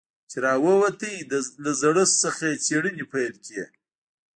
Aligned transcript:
چې 0.29 0.37
راووت 0.45 0.99
له 1.63 1.71
زړښت 1.81 2.15
څخه 2.23 2.43
يې 2.51 2.59
څېړنې 2.65 3.05
پيل 3.11 3.33
کړې. 3.45 3.61